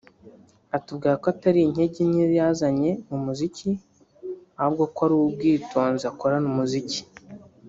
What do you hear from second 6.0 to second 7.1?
akorana umuziki